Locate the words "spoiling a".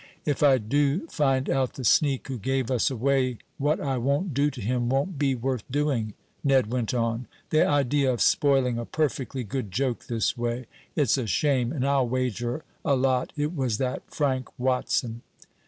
8.19-8.85